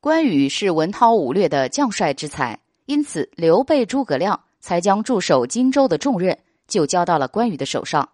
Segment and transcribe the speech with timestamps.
[0.00, 8.08] 关羽是文韬武略的将帅之才，因此刘备、诸葛亮才将驻守荆州的重任就交到了关羽的手上。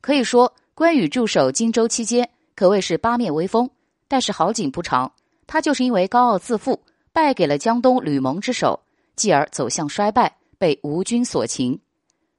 [0.00, 3.68] 可以说，关羽驻守荆州期间可谓是八面威风。
[4.06, 5.10] 但是好景不长，
[5.48, 6.80] 他就是因为高傲自负，
[7.12, 8.78] 败给了江东吕蒙之手，
[9.16, 11.80] 继而走向衰败，被吴军所擒。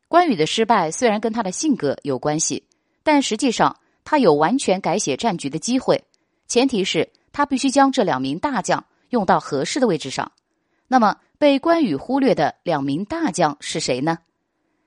[0.07, 2.63] 关羽的失败虽然跟他的性格有关系，
[3.04, 3.75] 但实际上
[4.05, 6.01] 他有完全改写战局的机会，
[6.47, 10.32] 前提是他必须将这两名大将用到合适的位置上。
[10.87, 14.18] 那么被关羽忽略的两名大将是谁呢？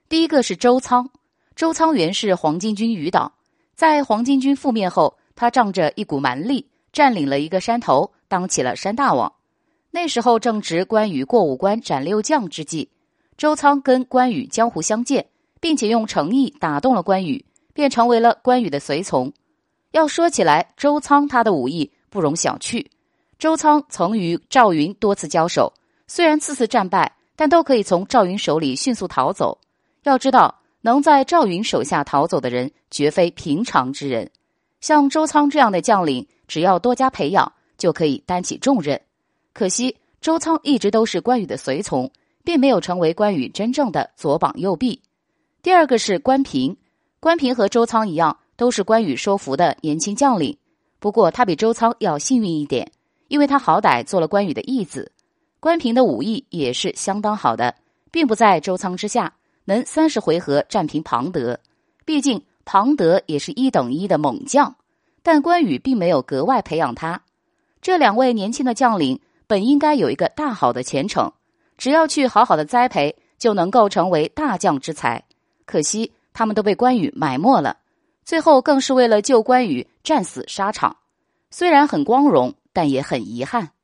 [0.09, 1.09] 第一个是周仓，
[1.55, 3.33] 周仓原是黄巾军余党，
[3.75, 6.69] 在黄巾军覆灭后，他仗着一股蛮力。
[6.93, 9.31] 占领了一个山头，当起了山大王。
[9.91, 12.89] 那时候正值关羽过五关斩六将之际，
[13.37, 15.27] 周仓跟关羽江湖相见，
[15.61, 19.31] 并且用诚意打动了关羽，便成为了关羽的随从。
[19.91, 22.87] 要说起来，周仓他的武艺不容小觑。
[23.39, 25.73] 周仓曾与赵云多次交手，
[26.07, 29.59] 虽然次次战败，但都可以从赵云手里迅速逃走。
[30.05, 34.31] 要知道，能在赵云手下逃走的人，绝非平常之人。
[34.81, 36.27] 像周仓这样的将领。
[36.49, 39.01] 只要多加培养，就可以担起重任。
[39.53, 42.09] 可惜周仓一直都是关羽的随从，
[42.45, 45.03] 并没有成为关羽真正的左膀右臂。
[45.61, 46.77] 第二个是关平，
[47.19, 50.57] 关平和周仓一样，都是关羽收服的年轻将领。
[51.01, 52.93] 不过他比周仓要幸运一点，
[53.29, 55.11] 因为他好歹做了关羽的义子。
[55.61, 57.75] 关平的武艺也是相当好的，
[58.11, 59.33] 并不在周仓之下，
[59.65, 61.59] 能三十回合战平庞德。
[62.05, 64.75] 毕竟庞德也是一等一的猛将。
[65.23, 67.21] 但关羽并没有格外培养他，
[67.83, 71.33] 这两位年轻的将领本应该有一个大好的前程，
[71.77, 75.21] 只要去好好的栽培，就能够成为大将之才。
[75.65, 77.77] 可惜他们都被关羽埋没了，
[78.25, 80.97] 最后更是为了救关羽战死沙场，
[81.51, 83.76] 虽然很光荣，但也很遗憾。